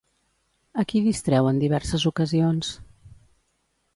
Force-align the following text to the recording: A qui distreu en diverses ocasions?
A 0.83 0.85
qui 0.93 1.01
distreu 1.07 1.51
en 1.51 1.59
diverses 1.65 2.07
ocasions? 2.11 2.73